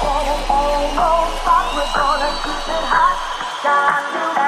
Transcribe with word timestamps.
Oh, 0.00 0.24
banging, 0.48 0.96
oh, 0.96 1.44
oh, 1.46 1.64
we're 1.76 1.92
gonna 1.92 2.30
keep 2.42 2.68
it 2.68 2.84
hot. 2.88 3.16
Got 3.62 4.36
to. 4.36 4.41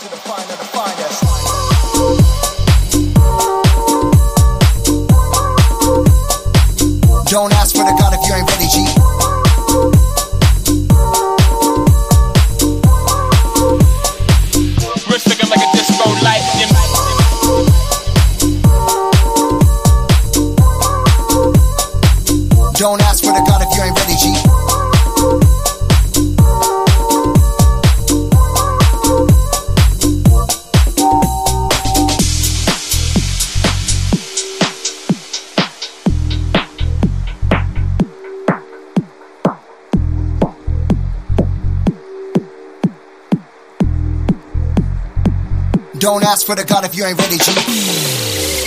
Don't 0.00 0.77
Don't 45.98 46.22
ask 46.22 46.46
for 46.46 46.54
the 46.54 46.64
God 46.64 46.84
if 46.84 46.94
you 46.94 47.04
ain't 47.04 47.18
ready, 47.18 47.38
G. 47.38 48.57